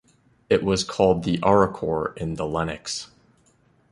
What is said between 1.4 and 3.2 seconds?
"arachor" in the Lennox.